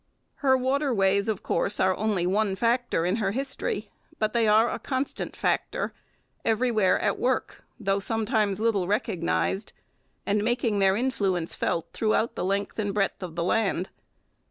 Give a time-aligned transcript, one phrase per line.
[0.37, 3.91] Her waterways, of course, are only one factor in her history.
[4.17, 5.93] But they are a constant factor,
[6.43, 9.73] everywhere at work, though sometimes little recognized,
[10.25, 13.89] and making their influence felt throughout the length and breadth of the land.